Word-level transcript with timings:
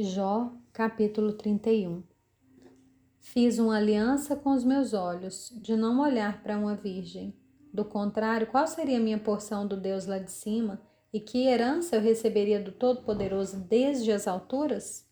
Jó, 0.00 0.52
capítulo 0.72 1.32
31 1.32 2.04
Fiz 3.18 3.58
uma 3.58 3.78
aliança 3.78 4.36
com 4.36 4.50
os 4.50 4.62
meus 4.62 4.94
olhos, 4.94 5.52
de 5.56 5.74
não 5.74 5.98
olhar 5.98 6.40
para 6.40 6.56
uma 6.56 6.76
virgem. 6.76 7.36
Do 7.74 7.84
contrário, 7.84 8.46
qual 8.46 8.64
seria 8.68 8.98
a 8.98 9.00
minha 9.00 9.18
porção 9.18 9.66
do 9.66 9.76
Deus 9.76 10.06
lá 10.06 10.20
de 10.20 10.30
cima? 10.30 10.80
E 11.12 11.18
que 11.18 11.48
herança 11.48 11.96
eu 11.96 12.00
receberia 12.00 12.62
do 12.62 12.70
Todo-Poderoso 12.70 13.58
desde 13.68 14.12
as 14.12 14.28
alturas? 14.28 15.04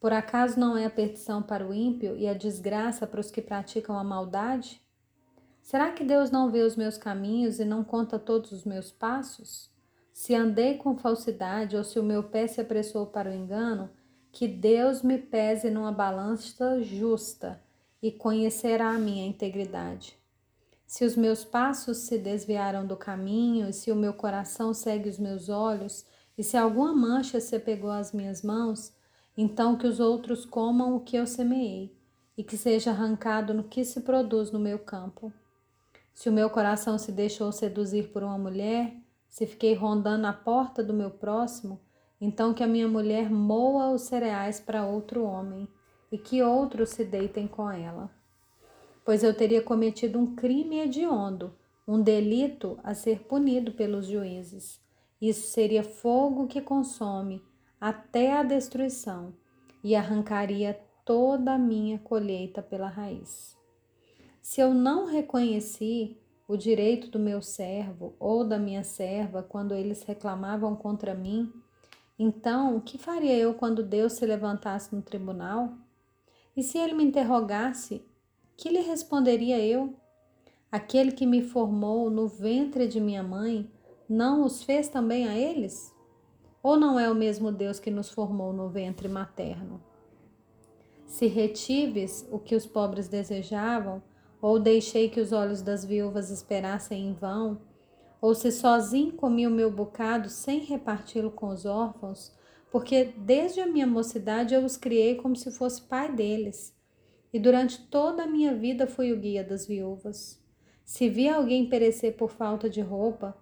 Por 0.00 0.12
acaso 0.12 0.58
não 0.58 0.76
é 0.76 0.84
a 0.84 0.90
perdição 0.90 1.40
para 1.40 1.64
o 1.64 1.72
ímpio 1.72 2.16
e 2.16 2.26
a 2.26 2.34
desgraça 2.34 3.06
para 3.06 3.20
os 3.20 3.30
que 3.30 3.40
praticam 3.40 3.96
a 3.96 4.02
maldade? 4.02 4.82
Será 5.62 5.92
que 5.92 6.02
Deus 6.02 6.32
não 6.32 6.50
vê 6.50 6.62
os 6.62 6.74
meus 6.74 6.98
caminhos 6.98 7.60
e 7.60 7.64
não 7.64 7.84
conta 7.84 8.18
todos 8.18 8.50
os 8.50 8.64
meus 8.64 8.90
passos? 8.90 9.70
Se 10.12 10.34
andei 10.34 10.76
com 10.76 10.96
falsidade 10.96 11.76
ou 11.76 11.84
se 11.84 12.00
o 12.00 12.02
meu 12.02 12.24
pé 12.24 12.48
se 12.48 12.60
apressou 12.60 13.06
para 13.06 13.30
o 13.30 13.32
engano, 13.32 13.88
que 14.34 14.48
Deus 14.48 15.00
me 15.00 15.16
pese 15.16 15.70
numa 15.70 15.92
balança 15.92 16.82
justa 16.82 17.62
e 18.02 18.10
conhecerá 18.10 18.90
a 18.90 18.98
minha 18.98 19.24
integridade. 19.24 20.18
Se 20.84 21.04
os 21.04 21.16
meus 21.16 21.44
passos 21.44 21.98
se 21.98 22.18
desviaram 22.18 22.84
do 22.84 22.96
caminho, 22.96 23.68
e 23.68 23.72
se 23.72 23.92
o 23.92 23.96
meu 23.96 24.12
coração 24.12 24.74
segue 24.74 25.08
os 25.08 25.20
meus 25.20 25.48
olhos, 25.48 26.04
e 26.36 26.42
se 26.42 26.56
alguma 26.56 26.92
mancha 26.92 27.40
se 27.40 27.56
pegou 27.60 27.92
às 27.92 28.12
minhas 28.12 28.42
mãos, 28.42 28.92
então 29.36 29.78
que 29.78 29.86
os 29.86 30.00
outros 30.00 30.44
comam 30.44 30.96
o 30.96 31.00
que 31.00 31.16
eu 31.16 31.28
semeei, 31.28 31.96
e 32.36 32.42
que 32.42 32.56
seja 32.56 32.90
arrancado 32.90 33.54
no 33.54 33.62
que 33.62 33.84
se 33.84 34.00
produz 34.00 34.50
no 34.50 34.58
meu 34.58 34.80
campo. 34.80 35.32
Se 36.12 36.28
o 36.28 36.32
meu 36.32 36.50
coração 36.50 36.98
se 36.98 37.12
deixou 37.12 37.52
seduzir 37.52 38.08
por 38.08 38.24
uma 38.24 38.36
mulher, 38.36 38.96
se 39.28 39.46
fiquei 39.46 39.74
rondando 39.74 40.26
a 40.26 40.32
porta 40.32 40.82
do 40.82 40.92
meu 40.92 41.10
próximo, 41.10 41.80
então 42.20 42.54
que 42.54 42.62
a 42.62 42.66
minha 42.66 42.88
mulher 42.88 43.30
moa 43.30 43.90
os 43.90 44.02
cereais 44.02 44.60
para 44.60 44.86
outro 44.86 45.24
homem 45.24 45.68
e 46.10 46.18
que 46.18 46.42
outros 46.42 46.90
se 46.90 47.04
deitem 47.04 47.46
com 47.46 47.70
ela. 47.70 48.10
Pois 49.04 49.22
eu 49.22 49.34
teria 49.34 49.60
cometido 49.60 50.18
um 50.18 50.34
crime 50.34 50.80
hediondo, 50.80 51.54
um 51.86 52.00
delito 52.00 52.78
a 52.82 52.94
ser 52.94 53.20
punido 53.24 53.72
pelos 53.72 54.06
juízes. 54.06 54.80
Isso 55.20 55.48
seria 55.48 55.82
fogo 55.82 56.46
que 56.46 56.60
consome 56.60 57.42
até 57.80 58.32
a 58.32 58.42
destruição 58.42 59.34
e 59.82 59.94
arrancaria 59.94 60.80
toda 61.04 61.54
a 61.54 61.58
minha 61.58 61.98
colheita 61.98 62.62
pela 62.62 62.88
raiz. 62.88 63.56
Se 64.40 64.60
eu 64.60 64.72
não 64.72 65.06
reconheci 65.06 66.16
o 66.46 66.56
direito 66.56 67.08
do 67.08 67.18
meu 67.18 67.42
servo 67.42 68.14
ou 68.18 68.44
da 68.44 68.58
minha 68.58 68.84
serva 68.84 69.42
quando 69.42 69.74
eles 69.74 70.02
reclamavam 70.02 70.76
contra 70.76 71.14
mim, 71.14 71.52
então, 72.18 72.76
o 72.76 72.80
que 72.80 72.96
faria 72.96 73.36
eu 73.36 73.54
quando 73.54 73.82
Deus 73.82 74.14
se 74.14 74.24
levantasse 74.24 74.94
no 74.94 75.02
tribunal? 75.02 75.72
E 76.56 76.62
se 76.62 76.78
ele 76.78 76.94
me 76.94 77.04
interrogasse, 77.04 78.04
que 78.56 78.68
lhe 78.68 78.80
responderia 78.80 79.58
eu? 79.58 79.94
Aquele 80.70 81.10
que 81.10 81.26
me 81.26 81.42
formou 81.42 82.08
no 82.08 82.28
ventre 82.28 82.86
de 82.86 83.00
minha 83.00 83.22
mãe, 83.22 83.68
não 84.08 84.44
os 84.44 84.62
fez 84.62 84.88
também 84.88 85.26
a 85.26 85.36
eles? 85.36 85.92
Ou 86.62 86.76
não 86.76 86.98
é 86.98 87.10
o 87.10 87.14
mesmo 87.14 87.50
Deus 87.50 87.80
que 87.80 87.90
nos 87.90 88.10
formou 88.10 88.52
no 88.52 88.68
ventre 88.68 89.08
materno? 89.08 89.82
Se 91.06 91.26
retives 91.26 92.26
o 92.30 92.38
que 92.38 92.54
os 92.54 92.64
pobres 92.64 93.08
desejavam, 93.08 94.02
ou 94.40 94.58
deixei 94.58 95.08
que 95.08 95.20
os 95.20 95.32
olhos 95.32 95.62
das 95.62 95.84
viúvas 95.84 96.30
esperassem 96.30 97.08
em 97.08 97.12
vão, 97.12 97.60
ou 98.24 98.34
se 98.34 98.50
sozinho 98.50 99.12
comi 99.12 99.46
o 99.46 99.50
meu 99.50 99.70
bocado 99.70 100.30
sem 100.30 100.60
reparti-lo 100.60 101.30
com 101.30 101.48
os 101.48 101.66
órfãos, 101.66 102.32
porque 102.72 103.12
desde 103.18 103.60
a 103.60 103.66
minha 103.66 103.86
mocidade 103.86 104.54
eu 104.54 104.64
os 104.64 104.78
criei 104.78 105.16
como 105.16 105.36
se 105.36 105.50
fosse 105.50 105.82
pai 105.82 106.10
deles, 106.10 106.74
e 107.34 107.38
durante 107.38 107.82
toda 107.88 108.22
a 108.22 108.26
minha 108.26 108.54
vida 108.54 108.86
fui 108.86 109.12
o 109.12 109.20
guia 109.20 109.44
das 109.44 109.66
viúvas. 109.66 110.42
Se 110.86 111.06
via 111.06 111.36
alguém 111.36 111.68
perecer 111.68 112.16
por 112.16 112.30
falta 112.30 112.66
de 112.66 112.80
roupa, 112.80 113.36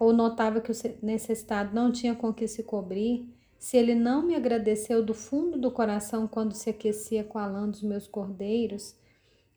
ou 0.00 0.12
notava 0.12 0.60
que 0.60 0.72
o 0.72 0.74
necessitado 1.00 1.72
não 1.72 1.92
tinha 1.92 2.16
com 2.16 2.34
que 2.34 2.48
se 2.48 2.64
cobrir, 2.64 3.32
se 3.56 3.76
ele 3.76 3.94
não 3.94 4.20
me 4.20 4.34
agradeceu 4.34 5.00
do 5.00 5.14
fundo 5.14 5.56
do 5.56 5.70
coração 5.70 6.26
quando 6.26 6.54
se 6.54 6.68
aquecia 6.68 7.22
com 7.22 7.38
a 7.38 7.46
lã 7.46 7.70
dos 7.70 7.84
meus 7.84 8.08
cordeiros, 8.08 8.96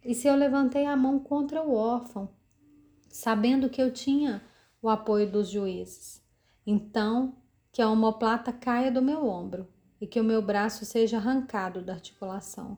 e 0.06 0.14
se 0.14 0.28
eu 0.28 0.36
levantei 0.36 0.86
a 0.86 0.96
mão 0.96 1.18
contra 1.18 1.64
o 1.64 1.74
órfão, 1.74 2.30
sabendo 3.10 3.72
que 3.72 3.82
eu 3.82 3.92
tinha 3.92 4.40
o 4.88 4.90
apoio 4.90 5.30
dos 5.30 5.50
juízes. 5.50 6.24
Então, 6.66 7.36
que 7.74 7.82
a 7.82 7.90
omoplata 7.90 8.54
caia 8.54 8.90
do 8.90 9.02
meu 9.02 9.26
ombro 9.26 9.68
e 10.00 10.08
que 10.08 10.20
o 10.20 10.24
meu 10.24 10.42
braço 10.42 10.86
seja 10.86 11.18
arrancado 11.18 11.82
da 11.82 11.94
articulação, 11.94 12.78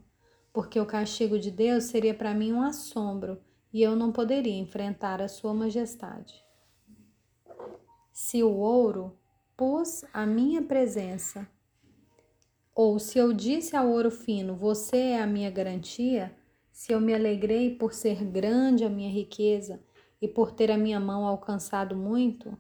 porque 0.51 0.79
o 0.79 0.85
castigo 0.85 1.37
de 1.37 1.51
Deus 1.51 1.85
seria 1.85 2.13
para 2.13 2.33
mim 2.33 2.51
um 2.51 2.63
assombro 2.63 3.39
e 3.71 3.83
eu 3.83 3.95
não 3.95 4.11
poderia 4.11 4.57
enfrentar 4.57 5.21
a 5.21 5.27
Sua 5.27 5.53
Majestade. 5.53 6.43
Se 8.11 8.41
o 8.41 8.55
ouro 8.55 9.15
pôs 9.55 10.03
a 10.11 10.25
minha 10.25 10.63
presença, 10.63 11.47
ou 12.73 12.97
se 12.97 13.19
eu 13.19 13.33
disse 13.33 13.75
ao 13.75 13.87
ouro 13.87 14.09
fino, 14.09 14.55
você 14.55 14.97
é 14.97 15.21
a 15.21 15.27
minha 15.27 15.51
garantia, 15.51 16.35
se 16.71 16.91
eu 16.91 16.99
me 16.99 17.13
alegrei 17.13 17.75
por 17.75 17.93
ser 17.93 18.23
grande 18.25 18.83
a 18.83 18.89
minha 18.89 19.11
riqueza 19.11 19.79
e 20.21 20.27
por 20.27 20.51
ter 20.51 20.71
a 20.71 20.77
minha 20.77 20.99
mão 20.99 21.25
alcançado 21.25 21.95
muito? 21.95 22.57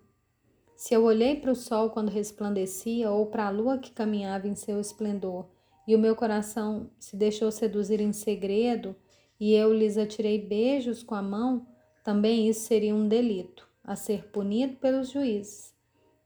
Se 0.75 0.93
eu 0.93 1.03
olhei 1.03 1.35
para 1.35 1.51
o 1.51 1.55
sol 1.55 1.89
quando 1.89 2.09
resplandecia 2.09 3.11
ou 3.11 3.25
para 3.25 3.47
a 3.47 3.49
lua 3.49 3.77
que 3.77 3.91
caminhava 3.91 4.47
em 4.47 4.55
seu 4.55 4.79
esplendor, 4.79 5.45
e 5.85 5.95
o 5.95 5.99
meu 5.99 6.15
coração 6.15 6.89
se 6.99 7.17
deixou 7.17 7.51
seduzir 7.51 7.99
em 7.99 8.13
segredo, 8.13 8.95
e 9.39 9.53
eu 9.53 9.73
lhes 9.73 9.97
atirei 9.97 10.39
beijos 10.39 11.03
com 11.03 11.15
a 11.15 11.21
mão, 11.21 11.67
também 12.03 12.47
isso 12.47 12.61
seria 12.61 12.95
um 12.95 13.07
delito, 13.07 13.67
a 13.83 13.95
ser 13.95 14.27
punido 14.27 14.77
pelos 14.77 15.09
juízes, 15.09 15.73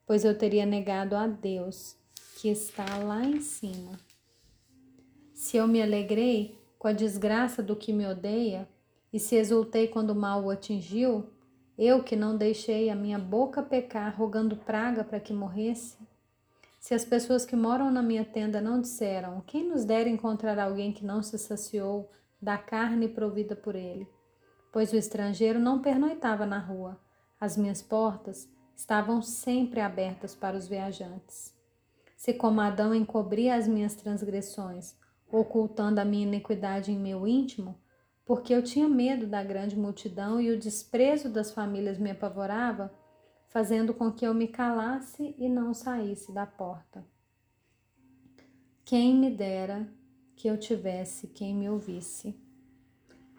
pois 0.05 0.25
eu 0.25 0.37
teria 0.37 0.65
negado 0.65 1.15
a 1.15 1.25
Deus, 1.27 1.95
que 2.35 2.49
está 2.49 2.97
lá 2.97 3.23
em 3.23 3.39
cima. 3.39 3.97
Se 5.33 5.57
eu 5.57 5.67
me 5.67 5.81
alegrei 5.81 6.57
com 6.77 6.87
a 6.87 6.93
desgraça 6.93 7.63
do 7.63 7.75
que 7.75 7.93
me 7.93 8.05
odeia, 8.05 8.67
e 9.13 9.19
se 9.19 9.35
exultei 9.35 9.87
quando 9.87 10.09
o 10.09 10.15
mal 10.15 10.43
o 10.43 10.49
atingiu, 10.49 11.29
eu 11.77 12.03
que 12.03 12.15
não 12.15 12.35
deixei 12.35 12.89
a 12.89 12.95
minha 12.95 13.19
boca 13.19 13.61
pecar, 13.61 14.15
rogando 14.17 14.57
praga 14.57 15.03
para 15.03 15.19
que 15.19 15.31
morresse? 15.31 15.97
Se 16.79 16.95
as 16.95 17.05
pessoas 17.05 17.45
que 17.45 17.55
moram 17.55 17.91
na 17.91 18.01
minha 18.01 18.25
tenda 18.25 18.59
não 18.59 18.81
disseram, 18.81 19.41
quem 19.45 19.69
nos 19.69 19.85
dera 19.85 20.09
encontrar 20.09 20.57
alguém 20.59 20.91
que 20.91 21.05
não 21.05 21.21
se 21.21 21.37
saciou 21.37 22.11
da 22.41 22.57
carne 22.57 23.07
provida 23.07 23.55
por 23.55 23.75
ele? 23.75 24.07
Pois 24.71 24.91
o 24.91 24.97
estrangeiro 24.97 25.59
não 25.59 25.79
pernoitava 25.79 26.45
na 26.45 26.57
rua, 26.57 26.99
as 27.39 27.55
minhas 27.55 27.81
portas 27.81 28.49
estavam 28.75 29.21
sempre 29.21 29.79
abertas 29.79 30.35
para 30.35 30.57
os 30.57 30.67
viajantes. 30.67 31.53
Se 32.17 32.33
como 32.33 32.61
Adão 32.61 32.93
encobria 32.93 33.55
as 33.55 33.67
minhas 33.67 33.93
transgressões, 33.93 34.95
ocultando 35.31 35.99
a 35.99 36.05
minha 36.05 36.25
iniquidade 36.25 36.91
em 36.91 36.99
meu 36.99 37.27
íntimo, 37.27 37.77
porque 38.25 38.53
eu 38.53 38.63
tinha 38.63 38.87
medo 38.87 39.27
da 39.27 39.43
grande 39.43 39.77
multidão 39.77 40.39
e 40.39 40.49
o 40.51 40.59
desprezo 40.59 41.29
das 41.29 41.51
famílias 41.51 41.97
me 41.97 42.11
apavorava, 42.11 42.93
fazendo 43.49 43.93
com 43.93 44.11
que 44.11 44.25
eu 44.25 44.33
me 44.33 44.47
calasse 44.47 45.35
e 45.37 45.49
não 45.49 45.73
saísse 45.73 46.31
da 46.31 46.45
porta. 46.45 47.05
Quem 48.85 49.15
me 49.15 49.29
dera 49.29 49.87
que 50.35 50.47
eu 50.47 50.57
tivesse 50.57 51.27
quem 51.27 51.55
me 51.55 51.69
ouvisse. 51.69 52.35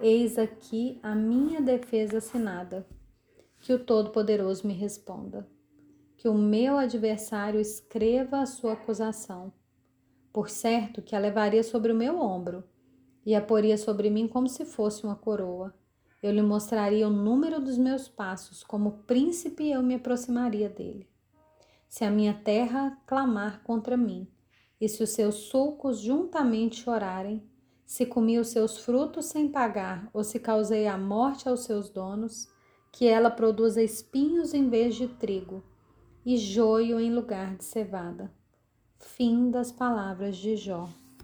Eis 0.01 0.39
aqui 0.39 0.99
a 1.03 1.15
minha 1.15 1.61
defesa 1.61 2.19
assinada. 2.19 2.87
Que 3.61 3.73
o 3.73 3.79
Todo-Poderoso 3.79 4.67
me 4.67 4.75
responda. 4.75 5.49
Que 6.17 6.29
o 6.29 6.35
meu 6.35 6.77
adversário 6.77 7.61
escreva 7.61 8.41
a 8.41 8.47
sua 8.47 8.73
acusação. 8.73 9.53
Por 10.33 10.49
certo 10.49 11.03
que 11.03 11.15
a 11.15 11.19
levaria 11.19 11.63
sobre 11.63 11.93
o 11.93 11.95
meu 11.95 12.19
ombro 12.19 12.65
e 13.25 13.35
a 13.35 13.41
poria 13.41 13.79
sobre 13.79 14.11
mim 14.11 14.29
como 14.29 14.49
se 14.49 14.65
fosse 14.65 15.05
uma 15.05 15.17
coroa. 15.17 15.75
Eu 16.23 16.33
lhe 16.33 16.43
mostraria 16.43 17.07
o 17.07 17.13
número 17.13 17.61
dos 17.61 17.77
meus 17.77 18.09
passos, 18.09 18.63
como 18.63 19.03
príncipe 19.07 19.71
eu 19.71 19.83
me 19.83 19.95
aproximaria 19.95 20.69
dele. 20.69 21.09
Se 21.89 22.05
a 22.05 22.11
minha 22.11 22.35
terra 22.35 22.99
clamar 23.07 23.63
contra 23.63 23.97
mim, 23.97 24.27
e 24.81 24.89
se 24.89 25.03
os 25.03 25.11
seus 25.11 25.35
sulcos 25.35 26.01
juntamente 26.01 26.83
chorarem, 26.83 27.43
se 27.87 28.07
comi 28.07 28.39
os 28.39 28.49
seus 28.49 28.79
frutos 28.79 29.27
sem 29.27 29.49
pagar, 29.49 30.09
ou 30.13 30.25
se 30.25 30.41
causei 30.41 30.87
a 30.87 30.97
morte 30.97 31.49
aos 31.49 31.65
seus 31.65 31.91
donos, 31.91 32.49
que 32.91 33.07
ela 33.07 33.31
produza 33.31 33.83
espinhos 33.83 34.55
em 34.55 34.69
vez 34.69 34.95
de 34.95 35.09
trigo, 35.09 35.63
e 36.25 36.37
joio 36.37 36.99
em 36.99 37.13
lugar 37.13 37.57
de 37.57 37.65
cevada. 37.65 38.33
Fim 38.99 39.51
das 39.51 39.71
palavras 39.71 40.37
de 40.37 40.57
Jó. 40.57 40.89